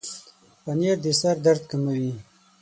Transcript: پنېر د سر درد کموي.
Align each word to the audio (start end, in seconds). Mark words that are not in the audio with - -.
پنېر 0.63 0.97
د 1.03 1.07
سر 1.19 1.35
درد 1.45 1.61
کموي. 1.71 2.11